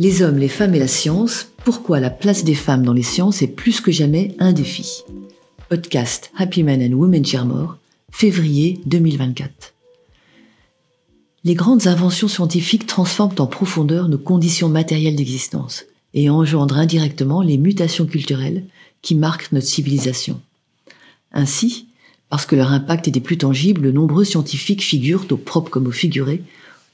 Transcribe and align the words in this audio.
Les 0.00 0.22
hommes, 0.22 0.38
les 0.38 0.48
femmes 0.48 0.74
et 0.74 0.80
la 0.80 0.88
science, 0.88 1.46
pourquoi 1.64 2.00
la 2.00 2.10
place 2.10 2.42
des 2.42 2.56
femmes 2.56 2.84
dans 2.84 2.92
les 2.92 3.04
sciences 3.04 3.42
est 3.42 3.46
plus 3.46 3.80
que 3.80 3.92
jamais 3.92 4.34
un 4.40 4.52
défi 4.52 5.04
Podcast 5.68 6.32
Happy 6.36 6.64
Men 6.64 6.82
and 6.82 6.96
Women 6.96 7.24
Share 7.24 7.46
More, 7.46 7.76
février 8.10 8.80
2024. 8.86 9.72
Les 11.44 11.54
grandes 11.54 11.86
inventions 11.86 12.26
scientifiques 12.26 12.86
transforment 12.86 13.36
en 13.38 13.46
profondeur 13.46 14.08
nos 14.08 14.18
conditions 14.18 14.68
matérielles 14.68 15.14
d'existence 15.14 15.84
et 16.12 16.28
engendrent 16.28 16.78
indirectement 16.78 17.40
les 17.40 17.56
mutations 17.56 18.06
culturelles 18.06 18.64
qui 19.00 19.14
marquent 19.14 19.52
notre 19.52 19.68
civilisation. 19.68 20.40
Ainsi, 21.30 21.86
parce 22.30 22.46
que 22.46 22.56
leur 22.56 22.72
impact 22.72 23.06
est 23.06 23.12
des 23.12 23.20
plus 23.20 23.38
tangibles, 23.38 23.90
nombreux 23.90 24.24
scientifiques 24.24 24.82
figurent, 24.82 25.26
au 25.30 25.36
propre 25.36 25.70
comme 25.70 25.86
au 25.86 25.92
figuré, 25.92 26.42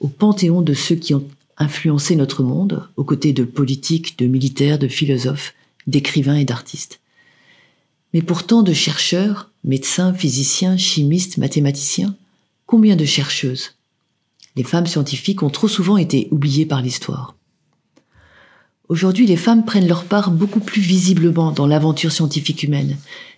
au 0.00 0.08
panthéon 0.08 0.60
de 0.60 0.74
ceux 0.74 0.96
qui 0.96 1.14
ont 1.14 1.24
influencé 1.60 2.16
notre 2.16 2.42
monde, 2.42 2.88
aux 2.96 3.04
côtés 3.04 3.32
de 3.32 3.44
politiques, 3.44 4.18
de 4.18 4.26
militaires, 4.26 4.78
de 4.78 4.88
philosophes, 4.88 5.54
d'écrivains 5.86 6.36
et 6.36 6.44
d'artistes. 6.44 7.00
Mais 8.12 8.22
pourtant 8.22 8.62
de 8.62 8.72
chercheurs, 8.72 9.50
médecins, 9.62 10.12
physiciens, 10.12 10.76
chimistes, 10.76 11.38
mathématiciens, 11.38 12.16
combien 12.66 12.96
de 12.96 13.04
chercheuses? 13.04 13.74
Les 14.56 14.64
femmes 14.64 14.86
scientifiques 14.86 15.44
ont 15.44 15.50
trop 15.50 15.68
souvent 15.68 15.96
été 15.96 16.26
oubliées 16.32 16.66
par 16.66 16.82
l'histoire. 16.82 17.36
Aujourd'hui, 18.88 19.26
les 19.26 19.36
femmes 19.36 19.64
prennent 19.64 19.86
leur 19.86 20.04
part 20.04 20.32
beaucoup 20.32 20.58
plus 20.58 20.82
visiblement 20.82 21.52
dans 21.52 21.68
l'aventure 21.68 22.10
scientifique 22.10 22.64
humaine, 22.64 22.96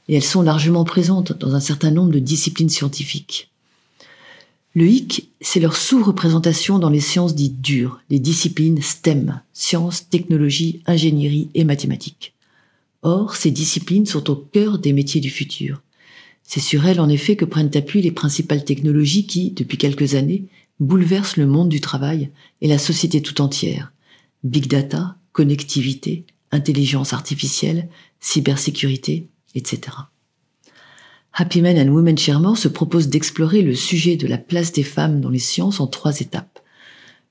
et 0.09 0.15
elles 0.15 0.25
sont 0.25 0.41
largement 0.41 0.85
présentes 0.85 1.37
dans 1.39 1.55
un 1.55 1.61
certain 1.61 1.91
nombre 1.91 2.13
de 2.13 2.19
disciplines 2.19 2.71
scientifiques. 2.71 3.52
Le 4.75 4.89
hic, 4.89 5.31
c'est 5.43 5.61
leur 5.61 5.77
sous-représentation 5.77 6.79
dans 6.79 6.89
les 6.89 7.01
sciences 7.01 7.35
dites 7.35 7.61
dures, 7.61 8.01
les 8.09 8.19
disciplines 8.19 8.81
STEM, 8.81 9.43
sciences, 9.53 10.09
technologies, 10.09 10.81
ingénierie 10.87 11.51
et 11.55 11.65
mathématiques. 11.65 12.33
Or, 13.03 13.37
ces 13.37 13.51
disciplines 13.51 14.07
sont 14.07 14.31
au 14.31 14.37
cœur 14.37 14.79
des 14.79 14.95
métiers 14.95 15.21
du 15.21 15.29
futur. 15.29 15.83
C'est 16.43 16.61
sur 16.61 16.87
elles, 16.87 17.01
en 17.01 17.11
effet, 17.11 17.37
que 17.37 17.45
prennent 17.45 17.77
appui 17.77 18.01
les 18.01 18.13
principales 18.13 18.65
technologies 18.65 19.27
qui, 19.27 19.51
depuis 19.51 19.77
quelques 19.77 20.15
années, 20.15 20.47
bouleversent 20.81 21.37
le 21.37 21.47
monde 21.47 21.69
du 21.69 21.81
travail 21.81 22.31
et 22.63 22.69
la 22.69 22.79
société 22.79 23.21
tout 23.21 23.43
entière. 23.43 23.93
Big 24.43 24.69
data, 24.69 25.17
connectivité, 25.33 26.25
intelligence 26.51 27.13
artificielle, 27.13 27.89
cybersécurité, 28.21 29.29
etc. 29.55 29.93
Happy 31.35 31.63
Men 31.63 31.79
and 31.79 31.93
Women 31.93 32.19
Share 32.19 32.57
se 32.57 32.69
propose 32.69 33.09
d'explorer 33.09 33.63
le 33.63 33.75
sujet 33.75 34.17
de 34.17 34.27
la 34.27 34.37
place 34.37 34.73
des 34.73 34.83
femmes 34.83 35.21
dans 35.21 35.31
les 35.31 35.39
sciences 35.39 35.81
en 35.81 35.87
trois 35.87 36.21
étapes. 36.21 36.61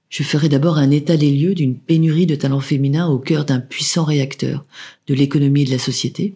Je 0.10 0.24
ferai 0.24 0.50
d'abord 0.50 0.78
un 0.78 0.90
état 0.90 1.18
des 1.18 1.32
lieux 1.32 1.54
d'une 1.54 1.78
pénurie 1.78 2.26
de 2.26 2.36
talents 2.36 2.60
féminins 2.60 3.08
au 3.08 3.20
cœur 3.20 3.46
d'un 3.46 3.60
puissant 3.60 4.04
réacteur 4.04 4.66
de 5.08 5.14
l'économie 5.14 5.62
et 5.62 5.66
de 5.66 5.72
la 5.72 5.80
société. 5.80 6.36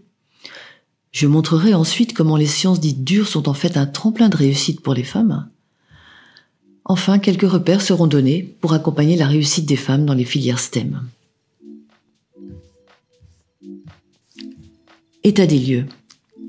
Je 1.12 1.28
montrerai 1.28 1.74
ensuite 1.74 2.14
comment 2.14 2.38
les 2.38 2.46
sciences 2.46 2.80
dites 2.80 3.04
dures 3.04 3.28
sont 3.28 3.50
en 3.50 3.54
fait 3.54 3.78
un 3.78 3.86
tremplin 3.86 4.30
de 4.30 4.38
réussite 4.38 4.82
pour 4.82 4.94
les 4.94 5.04
femmes. 5.04 5.50
Enfin, 6.86 7.18
quelques 7.18 7.50
repères 7.50 7.82
seront 7.82 8.06
donnés 8.06 8.44
pour 8.62 8.74
accompagner 8.74 9.18
la 9.18 9.28
réussite 9.28 9.66
des 9.66 9.76
femmes 9.76 10.06
dans 10.06 10.14
les 10.14 10.24
filières 10.24 10.60
STEM. 10.60 11.02
État 15.24 15.48
des 15.48 15.58
lieux. 15.58 15.86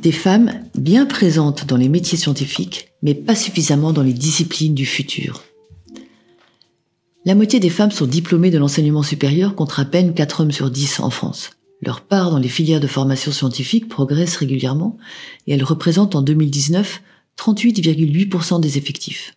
Des 0.03 0.13
femmes 0.13 0.53
bien 0.77 1.07
présentes 1.07 1.67
dans 1.67 1.77
les 1.77 1.89
métiers 1.89 2.19
scientifiques, 2.19 2.89
mais 3.03 3.15
pas 3.15 3.35
suffisamment 3.35 3.93
dans 3.93 4.03
les 4.03 4.13
disciplines 4.13 4.75
du 4.75 4.87
futur. 4.87 5.43
La 7.25 7.35
moitié 7.35 7.59
des 7.59 7.71
femmes 7.71 7.91
sont 7.91 8.07
diplômées 8.07 8.51
de 8.51 8.59
l'enseignement 8.59 9.03
supérieur 9.03 9.55
contre 9.55 9.81
à 9.81 9.85
peine 9.85 10.15
4 10.15 10.43
hommes 10.43 10.53
sur 10.53 10.71
10 10.71 11.01
en 11.01 11.11
France. 11.11 11.51
Leur 11.83 12.03
part 12.03 12.31
dans 12.31 12.39
les 12.39 12.49
filières 12.49 12.81
de 12.81 12.87
formation 12.87 13.33
scientifique 13.33 13.89
progresse 13.89 14.37
régulièrement 14.37 14.97
et 15.47 15.55
elles 15.55 15.65
représentent 15.65 16.15
en 16.15 16.23
2019 16.23 17.03
38,8% 17.37 18.61
des 18.61 18.79
effectifs. 18.79 19.37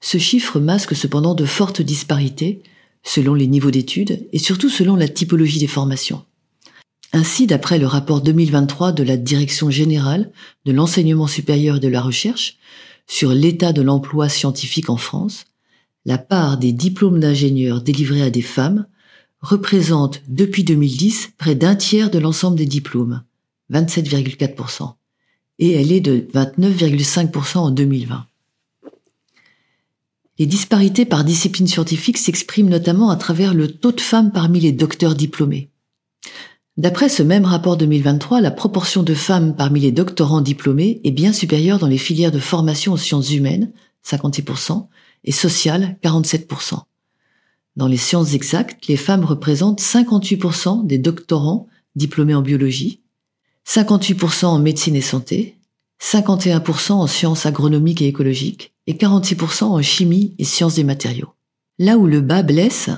Ce 0.00 0.18
chiffre 0.18 0.60
masque 0.60 0.94
cependant 0.94 1.34
de 1.34 1.44
fortes 1.44 1.82
disparités 1.82 2.62
selon 3.02 3.34
les 3.34 3.46
niveaux 3.46 3.70
d'études 3.70 4.28
et 4.32 4.38
surtout 4.38 4.68
selon 4.70 4.96
la 4.96 5.08
typologie 5.08 5.58
des 5.58 5.66
formations. 5.66 6.24
Ainsi, 7.12 7.46
d'après 7.46 7.78
le 7.78 7.86
rapport 7.86 8.20
2023 8.20 8.92
de 8.92 9.02
la 9.02 9.16
Direction 9.16 9.70
générale 9.70 10.30
de 10.66 10.72
l'enseignement 10.72 11.26
supérieur 11.26 11.76
et 11.76 11.80
de 11.80 11.88
la 11.88 12.02
recherche 12.02 12.58
sur 13.06 13.30
l'état 13.30 13.72
de 13.72 13.80
l'emploi 13.80 14.28
scientifique 14.28 14.90
en 14.90 14.98
France, 14.98 15.46
la 16.04 16.18
part 16.18 16.58
des 16.58 16.72
diplômes 16.72 17.20
d'ingénieurs 17.20 17.80
délivrés 17.80 18.22
à 18.22 18.30
des 18.30 18.42
femmes 18.42 18.86
représente 19.40 20.20
depuis 20.28 20.64
2010 20.64 21.30
près 21.38 21.54
d'un 21.54 21.76
tiers 21.76 22.10
de 22.10 22.18
l'ensemble 22.18 22.56
des 22.56 22.66
diplômes, 22.66 23.22
27,4%, 23.72 24.94
et 25.58 25.72
elle 25.72 25.92
est 25.92 26.00
de 26.00 26.26
29,5% 26.34 27.58
en 27.58 27.70
2020. 27.70 28.26
Les 30.38 30.46
disparités 30.46 31.04
par 31.04 31.24
discipline 31.24 31.66
scientifique 31.66 32.18
s'expriment 32.18 32.68
notamment 32.68 33.10
à 33.10 33.16
travers 33.16 33.54
le 33.54 33.68
taux 33.68 33.92
de 33.92 34.00
femmes 34.00 34.30
parmi 34.30 34.60
les 34.60 34.72
docteurs 34.72 35.14
diplômés. 35.14 35.70
D'après 36.78 37.08
ce 37.08 37.24
même 37.24 37.44
rapport 37.44 37.76
2023, 37.76 38.40
la 38.40 38.52
proportion 38.52 39.02
de 39.02 39.12
femmes 39.12 39.56
parmi 39.56 39.80
les 39.80 39.90
doctorants 39.90 40.40
diplômés 40.40 41.00
est 41.02 41.10
bien 41.10 41.32
supérieure 41.32 41.80
dans 41.80 41.88
les 41.88 41.98
filières 41.98 42.30
de 42.30 42.38
formation 42.38 42.92
aux 42.92 42.96
sciences 42.96 43.32
humaines, 43.32 43.72
56%, 44.06 44.86
et 45.24 45.32
sociale 45.32 45.98
47%. 46.04 46.80
Dans 47.74 47.88
les 47.88 47.96
sciences 47.96 48.32
exactes, 48.32 48.86
les 48.86 48.96
femmes 48.96 49.24
représentent 49.24 49.80
58% 49.80 50.86
des 50.86 50.98
doctorants 50.98 51.66
diplômés 51.96 52.36
en 52.36 52.42
biologie, 52.42 53.00
58% 53.66 54.46
en 54.46 54.60
médecine 54.60 54.94
et 54.94 55.00
santé, 55.00 55.58
51% 56.00 56.92
en 56.92 57.08
sciences 57.08 57.44
agronomiques 57.44 58.02
et 58.02 58.06
écologiques 58.06 58.72
et 58.86 58.94
46% 58.94 59.64
en 59.64 59.82
chimie 59.82 60.36
et 60.38 60.44
sciences 60.44 60.76
des 60.76 60.84
matériaux. 60.84 61.34
Là 61.80 61.98
où 61.98 62.06
le 62.06 62.20
bas 62.20 62.44
blesse, 62.44 62.88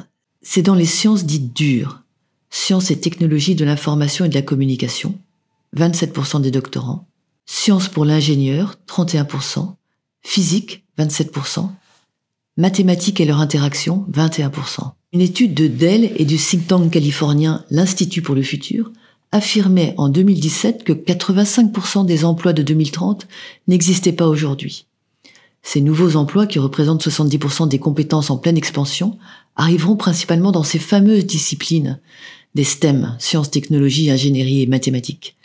c'est 0.42 0.60
dans 0.60 0.74
les 0.74 0.84
sciences 0.84 1.24
dites 1.24 1.56
dures, 1.56 1.99
sciences 2.50 2.90
et 2.90 3.00
technologies 3.00 3.54
de 3.54 3.64
l'information 3.64 4.24
et 4.24 4.28
de 4.28 4.34
la 4.34 4.42
communication, 4.42 5.18
27% 5.76 6.40
des 6.40 6.50
doctorants, 6.50 7.06
sciences 7.46 7.88
pour 7.88 8.04
l'ingénieur, 8.04 8.76
31%, 8.88 9.74
physique, 10.22 10.84
27%, 10.98 11.68
mathématiques 12.56 13.20
et 13.20 13.24
leur 13.24 13.40
interaction, 13.40 14.04
21%. 14.12 14.92
Une 15.12 15.20
étude 15.20 15.54
de 15.54 15.66
Dell 15.66 16.12
et 16.16 16.24
du 16.24 16.36
think 16.36 16.68
tank 16.68 16.92
californien 16.92 17.64
l'Institut 17.70 18.22
pour 18.22 18.34
le 18.34 18.42
futur 18.42 18.92
affirmait 19.32 19.94
en 19.96 20.08
2017 20.08 20.84
que 20.84 20.92
85% 20.92 22.04
des 22.04 22.24
emplois 22.24 22.52
de 22.52 22.62
2030 22.62 23.26
n'existaient 23.68 24.12
pas 24.12 24.26
aujourd'hui. 24.26 24.86
Ces 25.62 25.80
nouveaux 25.80 26.16
emplois, 26.16 26.46
qui 26.46 26.58
représentent 26.58 27.06
70% 27.06 27.68
des 27.68 27.78
compétences 27.78 28.30
en 28.30 28.38
pleine 28.38 28.56
expansion, 28.56 29.18
arriveront 29.56 29.96
principalement 29.96 30.52
dans 30.52 30.62
ces 30.62 30.78
fameuses 30.78 31.26
disciplines 31.26 32.00
des 32.54 32.64
STEM, 32.64 33.16
sciences, 33.18 33.50
technologies, 33.50 34.10
ingénierie 34.10 34.62
et 34.62 34.66
mathématiques. 34.66 35.36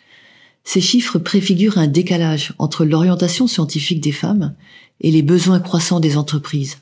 Ces 0.64 0.82
chiffres 0.82 1.20
préfigurent 1.20 1.78
un 1.78 1.88
décalage 1.88 2.54
entre 2.58 2.86
l'orientation 2.86 3.48
scientifique 3.48 4.02
des 4.02 4.12
femmes 4.12 4.56
et 5.02 5.12
les 5.12 5.22
besoins 5.22 5.60
croissants 5.60 6.00
des 6.00 6.18
entreprises. 6.18 6.78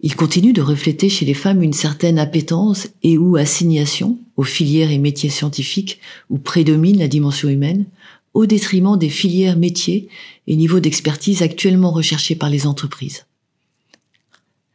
Il 0.00 0.14
continue 0.14 0.52
de 0.52 0.60
refléter 0.60 1.08
chez 1.08 1.24
les 1.24 1.34
femmes 1.34 1.62
une 1.62 1.72
certaine 1.72 2.18
appétence 2.18 2.88
et 3.02 3.16
ou 3.16 3.36
assignation 3.36 4.18
aux 4.36 4.44
filières 4.44 4.90
et 4.90 4.98
métiers 4.98 5.30
scientifiques 5.30 6.00
où 6.28 6.36
prédomine 6.36 6.98
la 6.98 7.08
dimension 7.08 7.48
humaine, 7.48 7.86
au 8.34 8.44
détriment 8.44 8.98
des 8.98 9.08
filières 9.08 9.56
métiers 9.56 10.08
et 10.46 10.56
niveaux 10.56 10.80
d'expertise 10.80 11.40
actuellement 11.40 11.90
recherchés 11.90 12.34
par 12.34 12.50
les 12.50 12.66
entreprises. 12.66 13.24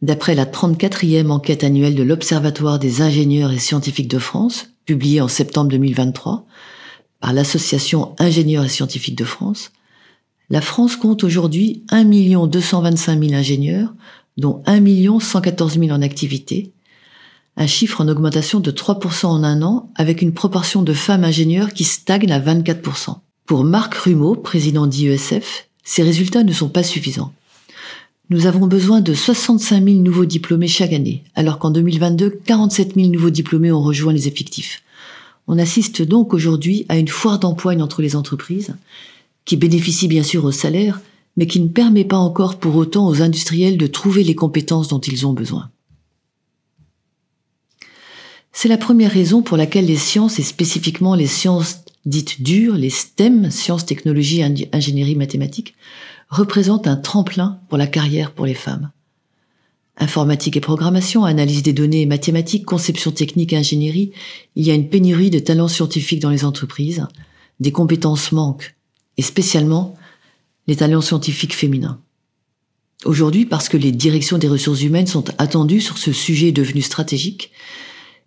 D'après 0.01 0.33
la 0.33 0.45
34e 0.45 1.29
enquête 1.29 1.63
annuelle 1.63 1.93
de 1.93 2.01
l'Observatoire 2.01 2.79
des 2.79 3.01
ingénieurs 3.01 3.51
et 3.51 3.59
scientifiques 3.59 4.07
de 4.07 4.17
France, 4.17 4.69
publiée 4.85 5.21
en 5.21 5.27
septembre 5.27 5.69
2023 5.69 6.45
par 7.19 7.33
l'Association 7.33 8.15
ingénieurs 8.17 8.65
et 8.65 8.69
scientifiques 8.69 9.17
de 9.17 9.25
France, 9.25 9.71
la 10.49 10.59
France 10.59 10.95
compte 10.95 11.23
aujourd'hui 11.23 11.83
1 11.91 12.05
225 12.47 13.23
000 13.23 13.33
ingénieurs, 13.35 13.93
dont 14.37 14.63
1 14.65 15.19
114 15.19 15.79
000 15.79 15.91
en 15.91 16.01
activité, 16.01 16.73
un 17.55 17.67
chiffre 17.67 18.01
en 18.01 18.07
augmentation 18.07 18.59
de 18.59 18.71
3% 18.71 19.27
en 19.27 19.43
un 19.43 19.61
an, 19.61 19.91
avec 19.95 20.23
une 20.23 20.33
proportion 20.33 20.81
de 20.81 20.93
femmes 20.93 21.25
ingénieurs 21.25 21.73
qui 21.73 21.83
stagne 21.83 22.31
à 22.31 22.39
24%. 22.39 23.17
Pour 23.45 23.63
Marc 23.63 23.93
Rumeau, 23.93 24.35
président 24.35 24.87
d'IESF, 24.87 25.69
ces 25.83 26.01
résultats 26.01 26.43
ne 26.43 26.53
sont 26.53 26.69
pas 26.69 26.83
suffisants. 26.83 27.33
Nous 28.31 28.45
avons 28.45 28.65
besoin 28.65 29.01
de 29.01 29.13
65 29.13 29.83
000 29.83 29.97
nouveaux 29.97 30.23
diplômés 30.23 30.69
chaque 30.69 30.93
année, 30.93 31.25
alors 31.35 31.59
qu'en 31.59 31.69
2022, 31.69 32.39
47 32.45 32.95
000 32.95 33.09
nouveaux 33.09 33.29
diplômés 33.29 33.73
ont 33.73 33.81
rejoint 33.81 34.13
les 34.13 34.29
effectifs. 34.29 34.83
On 35.47 35.59
assiste 35.59 36.01
donc 36.01 36.33
aujourd'hui 36.33 36.85
à 36.87 36.97
une 36.97 37.09
foire 37.09 37.39
d'empoigne 37.39 37.81
entre 37.81 38.01
les 38.01 38.15
entreprises, 38.15 38.73
qui 39.43 39.57
bénéficie 39.57 40.07
bien 40.07 40.23
sûr 40.23 40.45
au 40.45 40.53
salaire, 40.53 41.01
mais 41.35 41.45
qui 41.45 41.59
ne 41.59 41.67
permet 41.67 42.05
pas 42.05 42.15
encore 42.15 42.57
pour 42.57 42.77
autant 42.77 43.05
aux 43.05 43.21
industriels 43.21 43.77
de 43.77 43.87
trouver 43.87 44.23
les 44.23 44.35
compétences 44.35 44.87
dont 44.87 45.01
ils 45.01 45.27
ont 45.27 45.33
besoin. 45.33 45.69
C'est 48.53 48.69
la 48.69 48.77
première 48.77 49.11
raison 49.11 49.41
pour 49.41 49.57
laquelle 49.57 49.87
les 49.87 49.97
sciences, 49.97 50.39
et 50.39 50.43
spécifiquement 50.43 51.15
les 51.15 51.27
sciences 51.27 51.81
dites 52.05 52.41
dures, 52.41 52.75
les 52.75 52.91
STEM, 52.91 53.51
sciences, 53.51 53.85
technologies, 53.85 54.41
ingénierie, 54.71 55.15
mathématiques, 55.15 55.75
représentent 56.31 56.87
un 56.87 56.95
tremplin 56.95 57.59
pour 57.67 57.77
la 57.77 57.87
carrière 57.87 58.31
pour 58.31 58.45
les 58.45 58.55
femmes. 58.55 58.91
Informatique 59.97 60.55
et 60.55 60.61
programmation, 60.61 61.25
analyse 61.25 61.61
des 61.61 61.73
données 61.73 62.01
et 62.01 62.05
mathématiques, 62.07 62.65
conception 62.65 63.11
technique 63.11 63.53
et 63.53 63.57
ingénierie, 63.57 64.13
il 64.55 64.65
y 64.65 64.71
a 64.71 64.73
une 64.73 64.89
pénurie 64.89 65.29
de 65.29 65.39
talents 65.39 65.67
scientifiques 65.67 66.21
dans 66.21 66.29
les 66.29 66.45
entreprises, 66.45 67.05
des 67.59 67.73
compétences 67.73 68.31
manquent, 68.31 68.75
et 69.17 69.21
spécialement 69.21 69.95
les 70.67 70.77
talents 70.77 71.01
scientifiques 71.01 71.55
féminins. 71.55 72.01
Aujourd'hui, 73.03 73.45
parce 73.45 73.67
que 73.67 73.77
les 73.77 73.91
directions 73.91 74.37
des 74.37 74.47
ressources 74.47 74.81
humaines 74.81 75.07
sont 75.07 75.25
attendues 75.37 75.81
sur 75.81 75.97
ce 75.97 76.13
sujet 76.13 76.51
devenu 76.51 76.81
stratégique, 76.81 77.51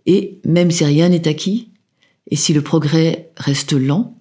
et 0.05 0.41
même 0.45 0.71
si 0.71 0.85
rien 0.85 1.09
n'est 1.09 1.27
acquis, 1.27 1.71
et 2.31 2.37
si 2.37 2.53
le 2.53 2.63
progrès 2.63 3.31
reste 3.37 3.73
lent, 3.73 4.19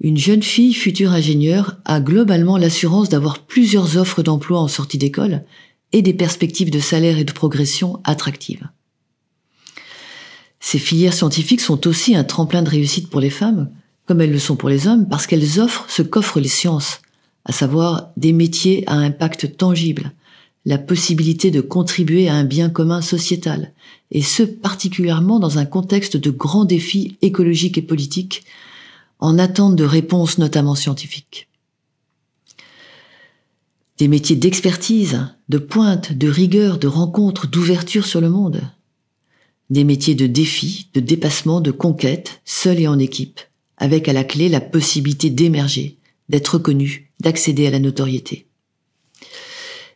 une 0.00 0.16
jeune 0.16 0.42
fille 0.42 0.74
future 0.74 1.12
ingénieure 1.12 1.76
a 1.84 2.00
globalement 2.00 2.56
l'assurance 2.56 3.08
d'avoir 3.08 3.40
plusieurs 3.40 3.96
offres 3.96 4.22
d'emploi 4.22 4.60
en 4.60 4.68
sortie 4.68 4.98
d'école 4.98 5.44
et 5.92 6.02
des 6.02 6.14
perspectives 6.14 6.70
de 6.70 6.80
salaire 6.80 7.18
et 7.18 7.24
de 7.24 7.32
progression 7.32 8.00
attractives. 8.04 8.68
Ces 10.60 10.78
filières 10.78 11.14
scientifiques 11.14 11.60
sont 11.60 11.86
aussi 11.86 12.14
un 12.14 12.24
tremplin 12.24 12.62
de 12.62 12.70
réussite 12.70 13.10
pour 13.10 13.20
les 13.20 13.30
femmes, 13.30 13.70
comme 14.06 14.20
elles 14.20 14.32
le 14.32 14.38
sont 14.38 14.56
pour 14.56 14.68
les 14.68 14.86
hommes, 14.86 15.08
parce 15.08 15.26
qu'elles 15.26 15.60
offrent 15.60 15.86
ce 15.88 16.02
qu'offrent 16.02 16.40
les 16.40 16.48
sciences, 16.48 17.00
à 17.44 17.52
savoir 17.52 18.10
des 18.16 18.32
métiers 18.32 18.84
à 18.86 18.94
impact 18.94 19.56
tangible, 19.56 20.12
la 20.66 20.78
possibilité 20.78 21.50
de 21.50 21.60
contribuer 21.60 22.28
à 22.28 22.34
un 22.34 22.44
bien 22.44 22.68
commun 22.68 23.00
sociétal, 23.00 23.72
et 24.10 24.22
ce 24.22 24.42
particulièrement 24.42 25.40
dans 25.40 25.58
un 25.58 25.64
contexte 25.64 26.16
de 26.16 26.30
grands 26.30 26.66
défis 26.66 27.16
écologiques 27.22 27.78
et 27.78 27.82
politiques, 27.82 28.44
en 29.20 29.38
attente 29.38 29.76
de 29.76 29.84
réponses 29.84 30.38
notamment 30.38 30.74
scientifiques. 30.74 31.48
Des 33.98 34.08
métiers 34.08 34.36
d'expertise, 34.36 35.26
de 35.50 35.58
pointe, 35.58 36.12
de 36.12 36.28
rigueur, 36.28 36.78
de 36.78 36.88
rencontre, 36.88 37.46
d'ouverture 37.46 38.06
sur 38.06 38.22
le 38.22 38.30
monde. 38.30 38.62
Des 39.68 39.84
métiers 39.84 40.14
de 40.14 40.26
défi, 40.26 40.88
de 40.94 41.00
dépassement, 41.00 41.60
de 41.60 41.70
conquête, 41.70 42.40
seuls 42.46 42.80
et 42.80 42.88
en 42.88 42.98
équipe, 42.98 43.40
avec 43.76 44.08
à 44.08 44.14
la 44.14 44.24
clé 44.24 44.48
la 44.48 44.62
possibilité 44.62 45.28
d'émerger, 45.28 45.98
d'être 46.30 46.54
reconnu, 46.54 47.12
d'accéder 47.20 47.66
à 47.66 47.70
la 47.70 47.78
notoriété. 47.78 48.46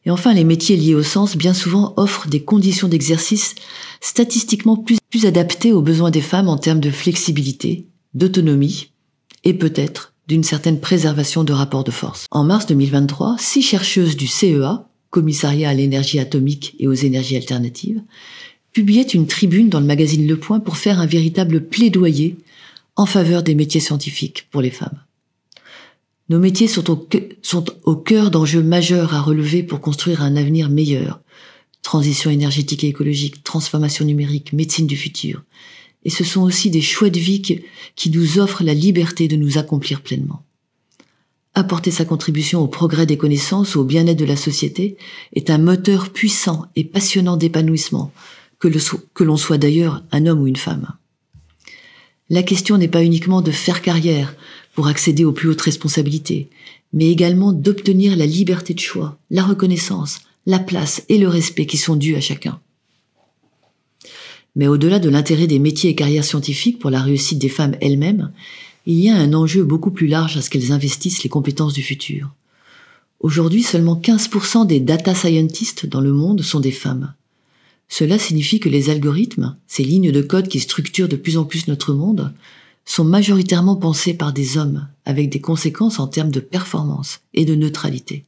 Et 0.05 0.11
enfin, 0.11 0.35
les 0.35 0.45
métiers 0.45 0.77
liés 0.77 0.95
au 0.95 1.03
sens, 1.03 1.35
bien 1.35 1.55
souvent, 1.55 1.95
offrent 1.97 2.29
des 2.29 2.45
conditions 2.45 2.89
d'exercice 2.89 3.55
statistiquement 4.03 4.77
plus 4.77 4.99
adaptées 5.25 5.73
aux 5.73 5.81
besoins 5.81 6.11
des 6.11 6.21
femmes 6.21 6.51
en 6.51 6.59
termes 6.59 6.81
de 6.81 6.91
flexibilité, 6.91 7.87
d'autonomie 8.13 8.91
et 9.45 9.55
peut-être 9.55 10.13
d'une 10.27 10.43
certaine 10.43 10.81
préservation 10.81 11.45
de 11.45 11.53
rapports 11.53 11.85
de 11.85 11.91
force. 11.91 12.27
En 12.31 12.45
mars 12.45 12.67
2023, 12.67 13.37
six 13.39 13.63
chercheuses 13.63 14.17
du 14.17 14.27
CEA, 14.27 14.89
Commissariat 15.11 15.69
à 15.69 15.75
l'énergie 15.75 16.19
atomique 16.19 16.75
et 16.81 16.89
aux 16.89 16.93
énergies 16.93 17.37
alternatives, 17.37 18.03
publiaient 18.73 19.03
une 19.03 19.29
tribune 19.29 19.69
dans 19.69 19.79
le 19.79 19.87
magazine 19.87 20.27
Le 20.27 20.37
Point 20.37 20.59
pour 20.59 20.77
faire 20.77 20.99
un 20.99 21.07
véritable 21.07 21.69
plaidoyer 21.69 22.37
en 22.97 23.07
faveur 23.07 23.45
des 23.45 23.55
métiers 23.55 23.81
scientifiques 23.81 24.49
pour 24.51 24.61
les 24.61 24.71
femmes. 24.71 24.99
Nos 26.31 26.41
métiers 26.41 26.67
sont 26.67 26.91
au, 26.91 27.09
sont 27.43 27.65
au 27.85 27.97
cœur 27.97 28.31
d'enjeux 28.31 28.63
majeurs 28.63 29.15
à 29.15 29.21
relever 29.21 29.63
pour 29.63 29.81
construire 29.81 30.23
un 30.23 30.37
avenir 30.37 30.69
meilleur. 30.69 31.21
Transition 31.83 32.31
énergétique 32.31 32.83
et 32.83 32.89
écologique, 32.89 33.45
transformation 33.45 34.05
numérique, 34.07 34.53
médecine 34.53 34.87
du 34.87 34.97
futur. 34.97 35.45
Et 36.05 36.11
ce 36.11 36.25
sont 36.25 36.43
aussi 36.43 36.71
des 36.71 36.83
choix 36.83 37.11
de 37.11 37.19
vie 37.19 37.41
qui, 37.43 38.11
nous 38.11 38.39
offrent 38.39 38.63
la 38.63 38.75
liberté 38.75 39.29
de 39.29 39.37
nous 39.37 39.59
accomplir 39.59 40.03
pleinement. 40.03 40.43
Apporter 41.55 41.91
sa 41.91 42.05
contribution 42.05 42.61
au 42.61 42.67
progrès 42.67 43.07
des 43.07 43.17
connaissances 43.17 43.77
ou 43.77 43.81
au 43.81 43.85
bien-être 43.85 44.19
de 44.19 44.25
la 44.25 44.37
société 44.37 44.97
est 45.35 45.51
un 45.51 45.59
moteur 45.59 46.11
puissant 46.11 46.67
et 46.77 46.85
passionnant 46.85 47.37
d'épanouissement, 47.37 48.13
que 48.59 49.25
l'on 49.25 49.37
soit 49.37 49.59
d'ailleurs 49.59 50.03
un 50.11 50.27
homme 50.27 50.41
ou 50.41 50.47
une 50.47 50.57
femme. 50.57 50.89
La 52.31 52.43
question 52.43 52.79
n'est 52.79 52.89
pas 52.89 53.05
uniquement 53.05 53.43
de 53.43 53.51
faire 53.51 53.83
carrière, 53.83 54.35
pour 54.75 54.89
accéder 54.89 55.25
aux 55.25 55.33
plus 55.33 55.49
hautes 55.49 55.63
responsabilités, 55.63 56.49
mais 56.93 57.09
également 57.11 57.53
d'obtenir 57.53 58.17
la 58.17 58.27
liberté 58.27 58.75
de 58.75 58.81
choix, 58.81 59.19
la 59.31 59.45
reconnaissance, 59.45 60.21
la 60.47 60.59
place 60.59 61.03
et 61.09 61.19
le 61.19 61.29
respect 61.29 61.67
qui 61.67 61.77
sont 61.77 61.97
dus 61.97 62.17
à 62.17 62.21
chacun. 62.21 62.61
Mais 64.57 64.69
au-delà 64.69 64.99
de 64.99 65.09
l'intérêt 65.09 65.47
des 65.47 65.59
métiers 65.59 65.91
et 65.91 65.95
carrières 65.95 66.25
scientifiques 66.25 66.79
pour 66.79 66.91
la 66.91 67.03
réussite 67.03 67.39
des 67.39 67.49
femmes 67.49 67.77
elles-mêmes, 67.81 68.33
il 68.87 68.99
y 69.01 69.09
a 69.09 69.17
un 69.17 69.33
enjeu 69.33 69.65
beaucoup 69.65 69.91
plus 69.91 70.07
large 70.07 70.37
à 70.37 70.43
ce 70.43 70.51
qu'elles 70.51 70.73
investissent 70.73 71.23
les 71.23 71.31
compétences 71.31 71.73
du 71.73 71.83
futur. 71.83 72.31
Aujourd'hui, 73.21 73.63
seulement 73.63 73.97
15% 73.97 74.67
des 74.67 74.81
data 74.81 75.15
scientists 75.15 75.87
dans 75.87 76.03
le 76.03 76.13
monde 76.13 76.43
sont 76.43 76.61
des 76.61 76.71
femmes. 76.71 77.15
Cela 77.89 78.19
signifie 78.19 78.61
que 78.61 78.69
les 78.69 78.91
algorithmes, 78.91 79.57
ces 79.67 79.85
lignes 79.85 80.13
de 80.13 80.23
code 80.23 80.49
qui 80.49 80.61
structurent 80.61 81.09
de 81.09 81.17
plus 81.17 81.39
en 81.39 81.45
plus 81.45 81.67
notre 81.69 81.95
monde, 81.95 82.33
sont 82.85 83.05
majoritairement 83.05 83.77
pensés 83.77 84.15
par 84.15 84.33
des 84.33 84.59
hommes, 84.59 84.87
avec 85.07 85.31
des 85.31 85.41
conséquences 85.41 85.99
en 85.99 86.07
termes 86.07 86.31
de 86.31 86.41
performance 86.41 87.21
et 87.33 87.45
de 87.45 87.55
neutralité. 87.55 88.25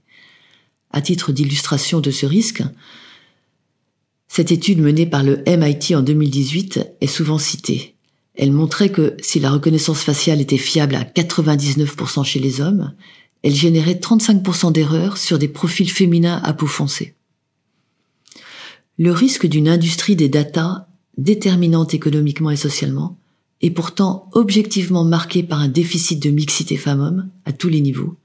À 0.93 1.02
titre 1.02 1.31
d'illustration 1.31 2.00
de 2.00 2.11
ce 2.11 2.25
risque, 2.25 2.62
cette 4.29 4.53
étude 4.53 4.81
menée 4.81 5.06
par 5.06 5.23
le 5.23 5.43
MIT 5.47 5.95
en 5.95 6.03
2018 6.03 6.97
est 7.01 7.06
souvent 7.06 7.39
citée. 7.39 7.97
Elle 8.35 8.53
montrait 8.53 8.91
que 8.91 9.17
si 9.21 9.41
la 9.41 9.51
reconnaissance 9.51 10.03
faciale 10.03 10.41
était 10.41 10.59
fiable 10.59 10.95
à 10.95 11.05
99% 11.05 12.25
chez 12.25 12.39
les 12.39 12.61
hommes, 12.61 12.95
elle 13.43 13.55
générait 13.55 13.95
35% 13.95 14.73
d'erreurs 14.73 15.17
sur 15.17 15.39
des 15.39 15.49
profils 15.49 15.91
féminins 15.91 16.41
à 16.45 16.53
peau 16.53 16.67
foncée. 16.67 17.15
Le 18.99 19.13
risque 19.13 19.47
d'une 19.47 19.69
industrie 19.69 20.17
des 20.17 20.29
data 20.29 20.89
déterminante 21.17 21.95
économiquement 21.95 22.51
et 22.51 22.56
socialement 22.56 23.19
est 23.63 23.71
pourtant 23.71 24.29
objectivement 24.33 25.05
marqué 25.05 25.43
par 25.43 25.61
un 25.61 25.69
déficit 25.69 26.21
de 26.23 26.31
mixité 26.31 26.77
femmes-hommes 26.77 27.31
à 27.45 27.53
tous 27.53 27.69
les 27.69 27.81
niveaux, 27.81 28.17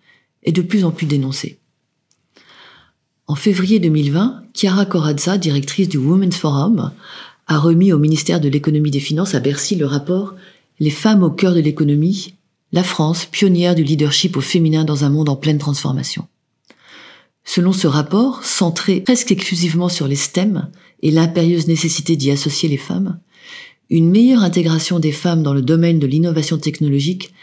et 0.43 0.51
de 0.51 0.62
plus 0.62 0.84
en 0.84 0.91
plus 0.91 1.05
dénoncé. 1.05 1.60
En 3.31 3.35
février 3.35 3.79
2020, 3.79 4.43
Chiara 4.53 4.85
Corazza, 4.85 5.38
directrice 5.38 5.88
du 5.88 5.95
Women's 5.95 6.35
Forum, 6.35 6.91
a 7.47 7.57
remis 7.59 7.93
au 7.93 7.97
ministère 7.97 8.41
de 8.41 8.50
l'économie 8.50 8.91
des 8.91 9.00
finances 9.00 9.35
à 9.35 9.39
Bercy 9.39 9.77
le 9.77 9.85
rapport 9.85 10.35
Les 10.81 10.89
femmes 10.89 11.23
au 11.23 11.29
cœur 11.29 11.55
de 11.55 11.61
l'économie, 11.61 12.33
la 12.73 12.83
France, 12.83 13.23
pionnière 13.23 13.73
du 13.73 13.85
leadership 13.85 14.35
au 14.35 14.41
féminin 14.41 14.83
dans 14.83 15.05
un 15.05 15.09
monde 15.09 15.29
en 15.29 15.38
pleine 15.38 15.59
transformation. 15.59 16.27
Selon 17.45 17.71
ce 17.71 17.88
rapport, 17.88 18.43
centré 18.43 19.00
presque 19.00 19.31
exclusivement 19.31 19.88
sur 19.88 20.09
les 20.09 20.17
STEM 20.17 20.67
et 21.01 21.09
l'impérieuse 21.09 21.69
nécessité 21.69 22.17
d'y 22.17 22.31
associer 22.31 22.67
les 22.67 22.75
femmes, 22.75 23.17
une 23.89 24.09
meilleure 24.09 24.43
intégration 24.43 25.00
des 25.00 25.13
femmes 25.13 25.41
dans 25.41 25.53
le 25.53 25.61
domaine 25.61 26.00
de 26.00 26.07
l'innovation 26.07 26.57
technologique 26.57 27.33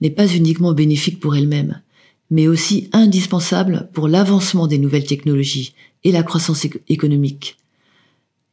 n'est 0.00 0.10
pas 0.10 0.26
uniquement 0.26 0.72
bénéfique 0.72 1.20
pour 1.20 1.36
elles-mêmes, 1.36 1.82
mais 2.30 2.48
aussi 2.48 2.88
indispensable 2.92 3.88
pour 3.92 4.08
l'avancement 4.08 4.66
des 4.66 4.78
nouvelles 4.78 5.06
technologies 5.06 5.74
et 6.04 6.12
la 6.12 6.22
croissance 6.22 6.66
économique. 6.88 7.56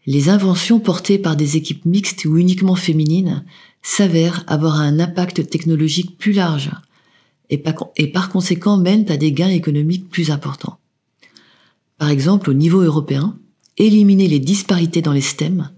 Les 0.05 0.29
inventions 0.29 0.79
portées 0.79 1.17
par 1.17 1.35
des 1.35 1.55
équipes 1.55 1.85
mixtes 1.85 2.25
ou 2.25 2.37
uniquement 2.37 2.75
féminines 2.75 3.45
s'avèrent 3.81 4.43
avoir 4.47 4.75
un 4.75 4.99
impact 4.99 5.49
technologique 5.49 6.17
plus 6.17 6.33
large 6.33 6.71
et 7.49 7.57
par 8.07 8.29
conséquent 8.29 8.77
mènent 8.77 9.09
à 9.11 9.17
des 9.17 9.31
gains 9.31 9.49
économiques 9.49 10.09
plus 10.09 10.31
importants. 10.31 10.77
Par 11.97 12.09
exemple, 12.09 12.49
au 12.49 12.53
niveau 12.53 12.81
européen, 12.81 13.37
éliminer 13.77 14.27
les 14.27 14.39
disparités 14.39 15.01
dans 15.01 15.13
les 15.13 15.21
STEM 15.21 15.69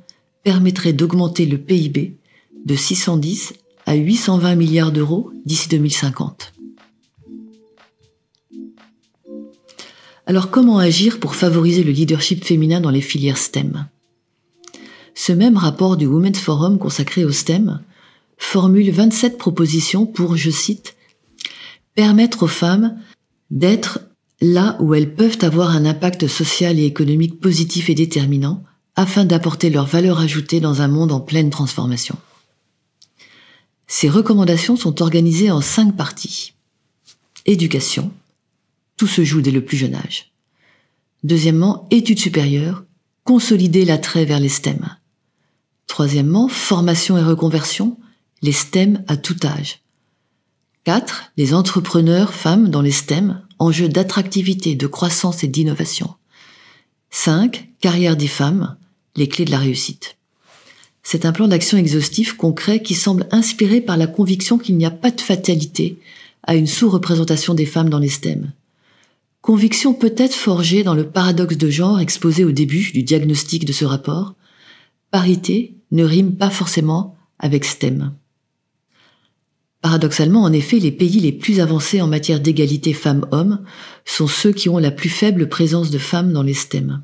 permettrait 0.43 0.93
d'augmenter 0.93 1.45
le 1.45 1.57
PIB 1.57 2.17
de 2.65 2.75
610 2.75 3.53
à 3.85 3.95
820 3.95 4.55
milliards 4.55 4.91
d'euros 4.91 5.31
d'ici 5.45 5.69
2050. 5.69 6.54
Alors 10.27 10.49
comment 10.49 10.79
agir 10.79 11.19
pour 11.19 11.35
favoriser 11.35 11.83
le 11.83 11.91
leadership 11.91 12.43
féminin 12.43 12.81
dans 12.81 12.89
les 12.89 13.01
filières 13.01 13.37
STEM? 13.37 13.87
Ce 15.13 15.31
même 15.31 15.55
rapport 15.55 15.97
du 15.97 16.07
Women's 16.07 16.39
Forum 16.39 16.79
consacré 16.79 17.23
au 17.23 17.31
STEM 17.31 17.81
formule 18.37 18.91
27 18.91 19.37
propositions 19.37 20.05
pour, 20.05 20.35
je 20.35 20.49
cite, 20.49 20.95
permettre 21.93 22.43
aux 22.43 22.47
femmes 22.47 22.97
d'être 23.51 23.99
là 24.41 24.75
où 24.79 24.93
elles 24.95 25.13
peuvent 25.13 25.37
avoir 25.41 25.69
un 25.69 25.85
impact 25.85 26.27
social 26.27 26.79
et 26.79 26.85
économique 26.85 27.39
positif 27.39 27.89
et 27.89 27.95
déterminant 27.95 28.63
afin 28.95 29.25
d'apporter 29.25 29.69
leur 29.69 29.85
valeur 29.85 30.19
ajoutée 30.19 30.59
dans 30.59 30.81
un 30.81 30.87
monde 30.87 31.11
en 31.11 31.19
pleine 31.19 31.49
transformation. 31.49 32.17
Ces 33.87 34.09
recommandations 34.09 34.75
sont 34.75 35.01
organisées 35.01 35.51
en 35.51 35.61
cinq 35.61 35.95
parties. 35.95 36.53
Éducation. 37.45 38.11
Tout 38.97 39.07
se 39.07 39.23
joue 39.23 39.41
dès 39.41 39.51
le 39.51 39.63
plus 39.63 39.77
jeune 39.77 39.95
âge. 39.95 40.31
Deuxièmement, 41.23 41.87
études 41.91 42.19
supérieures. 42.19 42.85
Consolider 43.23 43.85
l'attrait 43.85 44.25
vers 44.25 44.39
les 44.39 44.49
STEM. 44.49 44.95
Troisièmement, 45.87 46.47
formation 46.47 47.17
et 47.17 47.23
reconversion. 47.23 47.97
Les 48.41 48.51
STEM 48.51 49.03
à 49.07 49.17
tout 49.17 49.37
âge. 49.43 49.81
4. 50.83 51.31
Les 51.35 51.55
entrepreneurs 51.55 52.33
femmes 52.33 52.69
dans 52.69 52.83
les 52.83 52.91
STEM, 52.91 53.41
enjeux 53.57 53.89
d'attractivité, 53.89 54.75
de 54.75 54.85
croissance 54.85 55.43
et 55.43 55.47
d'innovation. 55.47 56.13
5. 57.09 57.69
Carrière 57.79 58.15
des 58.15 58.27
femmes, 58.27 58.77
les 59.15 59.27
clés 59.27 59.45
de 59.45 59.51
la 59.51 59.57
réussite. 59.57 60.17
C'est 61.01 61.25
un 61.25 61.31
plan 61.31 61.47
d'action 61.47 61.77
exhaustif 61.77 62.33
concret 62.33 62.81
qui 62.81 62.93
semble 62.93 63.27
inspiré 63.31 63.81
par 63.81 63.97
la 63.97 64.05
conviction 64.05 64.59
qu'il 64.59 64.77
n'y 64.77 64.85
a 64.85 64.91
pas 64.91 65.11
de 65.11 65.21
fatalité 65.21 65.97
à 66.43 66.55
une 66.55 66.67
sous-représentation 66.67 67.55
des 67.55 67.65
femmes 67.65 67.89
dans 67.89 67.99
les 67.99 68.09
STEM. 68.09 68.51
Conviction 69.45 69.93
peut-être 69.93 70.33
forgée 70.33 70.81
dans 70.81 70.95
le 70.95 71.07
paradoxe 71.07 71.55
de 71.55 71.69
genre 71.69 71.99
exposé 71.99 72.43
au 72.43 72.51
début 72.51 72.89
du 72.91 73.03
diagnostic 73.03 73.63
de 73.63 73.73
ce 73.73 73.85
rapport. 73.85 74.33
Parité 75.11 75.75
ne 75.91 76.03
rime 76.03 76.35
pas 76.35 76.49
forcément 76.49 77.15
avec 77.37 77.63
STEM. 77.63 78.15
Paradoxalement, 79.83 80.41
en 80.41 80.51
effet, 80.51 80.79
les 80.79 80.91
pays 80.91 81.19
les 81.19 81.31
plus 81.31 81.59
avancés 81.59 82.01
en 82.01 82.07
matière 82.07 82.39
d'égalité 82.39 82.91
femmes-hommes 82.91 83.63
sont 84.03 84.25
ceux 84.25 84.51
qui 84.51 84.67
ont 84.67 84.79
la 84.79 84.89
plus 84.89 85.09
faible 85.09 85.47
présence 85.47 85.91
de 85.91 85.99
femmes 85.99 86.33
dans 86.33 86.41
les 86.41 86.55
STEM. 86.55 87.03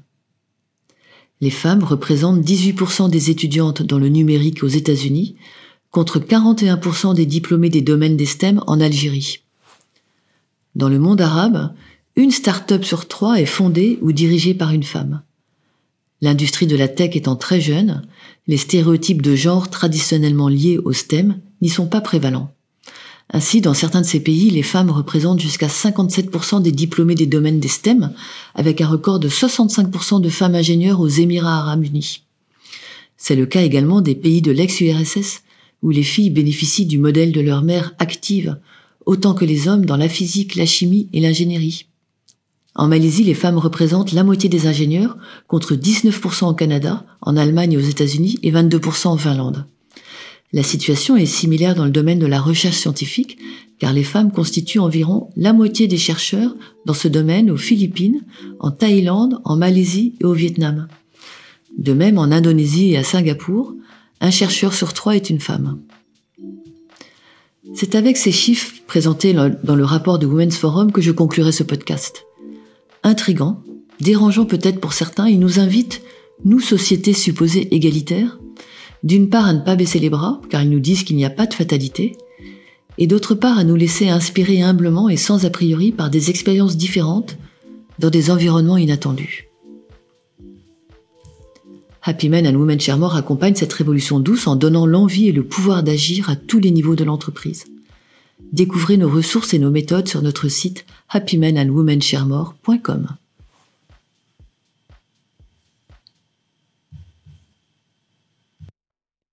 Les 1.42 1.52
femmes 1.52 1.84
représentent 1.84 2.42
18% 2.42 3.12
des 3.12 3.30
étudiantes 3.30 3.84
dans 3.84 4.00
le 4.00 4.10
numérique 4.10 4.64
aux 4.64 4.68
États-Unis, 4.68 5.36
contre 5.92 6.18
41% 6.18 7.14
des 7.14 7.28
diplômés 7.28 7.70
des 7.70 7.82
domaines 7.82 8.18
des 8.18 8.26
STEM 8.26 8.64
en 8.66 8.82
Algérie. 8.82 9.44
Dans 10.74 10.90
le 10.90 10.98
monde 10.98 11.22
arabe, 11.22 11.76
une 12.16 12.32
start-up 12.32 12.84
sur 12.84 13.08
trois 13.08 13.40
est 13.40 13.46
fondée 13.46 13.98
ou 14.02 14.12
dirigée 14.12 14.54
par 14.54 14.72
une 14.72 14.84
femme. 14.84 15.22
L'industrie 16.22 16.68
de 16.68 16.76
la 16.76 16.88
tech 16.88 17.16
étant 17.16 17.36
très 17.36 17.62
jeune, 17.62 18.04
les 18.48 18.58
stéréotypes 18.58 19.22
de 19.22 19.36
genre 19.36 19.70
traditionnellement 19.70 20.50
liés 20.50 20.78
au 20.78 20.94
STEM 20.94 21.40
n'y 21.62 21.70
sont 21.70 21.88
pas 21.88 22.02
prévalents. 22.02 22.52
Ainsi, 23.34 23.62
dans 23.62 23.74
certains 23.74 24.02
de 24.02 24.06
ces 24.06 24.20
pays, 24.20 24.50
les 24.50 24.62
femmes 24.62 24.92
représentent 24.92 25.40
jusqu'à 25.40 25.68
57% 25.68 26.62
des 26.62 26.74
diplômés 26.74 27.16
des 27.16 27.28
domaines 27.28 27.62
des 27.62 27.70
STEM, 27.70 28.14
avec 28.56 28.82
un 28.82 28.88
record 28.88 29.20
de 29.20 29.30
65% 29.30 30.20
de 30.20 30.30
femmes 30.30 30.56
ingénieures 30.56 31.00
aux 31.00 31.08
Émirats 31.08 31.60
arabes 31.60 31.86
unis. 31.86 32.24
C'est 33.16 33.38
le 33.38 33.46
cas 33.46 33.62
également 33.62 34.02
des 34.02 34.16
pays 34.16 34.42
de 34.42 34.52
l'ex-URSS, 34.52 35.44
où 35.82 35.92
les 35.92 36.04
filles 36.04 36.30
bénéficient 36.30 36.86
du 36.86 36.98
modèle 36.98 37.32
de 37.32 37.42
leur 37.42 37.62
mère 37.62 37.94
active, 38.00 38.60
autant 39.06 39.34
que 39.34 39.46
les 39.46 39.68
hommes 39.68 39.86
dans 39.86 39.98
la 39.98 40.10
physique, 40.10 40.56
la 40.56 40.66
chimie 40.66 41.08
et 41.14 41.22
l'ingénierie. 41.22 41.86
En 42.74 42.88
Malaisie, 42.88 43.24
les 43.24 43.34
femmes 43.34 43.58
représentent 43.58 44.14
la 44.14 44.24
moitié 44.24 44.50
des 44.50 44.66
ingénieurs, 44.68 45.18
contre 45.48 45.76
19% 45.76 46.50
au 46.50 46.54
Canada, 46.54 47.06
en 47.22 47.36
Allemagne 47.36 47.74
et 47.74 47.78
aux 47.78 47.82
États-Unis 47.82 48.40
et 48.44 48.52
22% 48.52 49.08
en 49.08 49.18
Finlande. 49.18 49.66
La 50.54 50.64
situation 50.64 51.16
est 51.16 51.26
similaire 51.26 51.76
dans 51.76 51.86
le 51.86 51.92
domaine 51.92 52.20
de 52.20 52.26
la 52.26 52.42
recherche 52.42 52.78
scientifique, 52.78 53.38
car 53.80 53.94
les 53.94 54.04
femmes 54.04 54.32
constituent 54.32 54.80
environ 54.80 55.30
la 55.36 55.54
moitié 55.54 55.88
des 55.88 55.98
chercheurs 55.98 56.56
dans 56.86 56.94
ce 56.94 57.08
domaine 57.08 57.50
aux 57.52 57.58
Philippines, 57.58 58.22
en 58.60 58.72
Thaïlande, 58.72 59.40
en 59.44 59.58
Malaisie 59.58 60.16
et 60.22 60.26
au 60.26 60.34
Vietnam. 60.34 60.88
De 61.78 61.94
même, 61.94 62.18
en 62.18 62.32
Indonésie 62.32 62.92
et 62.92 62.98
à 62.98 63.04
Singapour, 63.04 63.74
un 64.20 64.32
chercheur 64.32 64.74
sur 64.74 64.94
trois 64.94 65.16
est 65.16 65.30
une 65.30 65.40
femme. 65.40 65.80
C'est 67.74 67.96
avec 67.96 68.18
ces 68.18 68.32
chiffres 68.32 68.76
présentés 68.88 69.34
dans 69.34 69.76
le 69.76 69.86
rapport 69.86 70.20
du 70.20 70.26
Women's 70.26 70.58
Forum 70.58 70.92
que 70.92 71.02
je 71.02 71.12
conclurai 71.12 71.52
ce 71.52 71.64
podcast. 71.64 72.26
Intrigant, 73.04 73.64
dérangeant 74.00 74.46
peut-être 74.46 74.80
pour 74.80 74.94
certains, 74.94 75.28
il 75.28 75.40
nous 75.40 75.60
invite, 75.60 76.02
nous 76.46 76.60
sociétés 76.60 77.14
supposées 77.14 77.74
égalitaires, 77.74 78.40
d'une 79.04 79.30
part 79.30 79.46
à 79.46 79.54
ne 79.54 79.62
pas 79.62 79.76
baisser 79.76 80.00
les 80.00 80.10
bras, 80.10 80.42
car 80.50 80.62
ils 80.62 80.70
nous 80.70 80.80
disent 80.80 81.04
qu'il 81.04 81.16
n'y 81.16 81.26
a 81.26 81.32
pas 81.32 81.48
de 81.48 81.54
fatalité, 81.54 82.16
et 82.98 83.08
d'autre 83.08 83.34
part 83.34 83.58
à 83.58 83.64
nous 83.64 83.76
laisser 83.76 84.10
inspirer 84.10 84.62
humblement 84.62 85.10
et 85.10 85.18
sans 85.18 85.46
a 85.46 85.50
priori 85.50 85.92
par 85.92 86.10
des 86.10 86.30
expériences 86.30 86.78
différentes 86.78 87.38
dans 87.98 88.10
des 88.10 88.30
environnements 88.30 88.78
inattendus. 88.78 89.48
Happy 92.04 92.30
Men 92.30 92.48
and 92.48 92.58
Women 92.58 92.80
Share 92.80 93.16
accompagne 93.16 93.56
cette 93.56 93.74
révolution 93.74 94.20
douce 94.20 94.48
en 94.48 94.56
donnant 94.56 94.88
l'envie 94.88 95.28
et 95.28 95.32
le 95.32 95.44
pouvoir 95.44 95.84
d'agir 95.84 96.30
à 96.30 96.36
tous 96.36 96.60
les 96.60 96.72
niveaux 96.72 96.96
de 96.96 97.04
l'entreprise. 97.04 97.66
Découvrez 98.52 98.98
nos 98.98 99.10
ressources 99.10 99.54
et 99.54 99.60
nos 99.60 99.72
méthodes 99.72 100.08
sur 100.08 100.22
notre 100.22 100.50
site 100.50 100.86
happymenandwomensharemore.com. 101.10 103.08